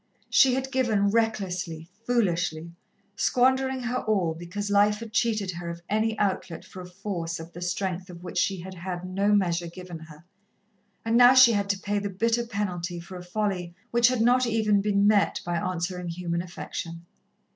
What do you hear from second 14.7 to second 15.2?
been